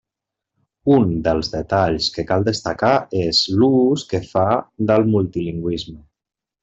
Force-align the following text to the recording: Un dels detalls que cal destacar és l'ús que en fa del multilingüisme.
Un 0.93 1.03
dels 1.27 1.49
detalls 1.55 2.07
que 2.15 2.25
cal 2.31 2.47
destacar 2.47 2.93
és 3.27 3.43
l'ús 3.59 4.07
que 4.15 4.23
en 4.23 4.27
fa 4.31 4.47
del 4.93 5.07
multilingüisme. 5.19 6.01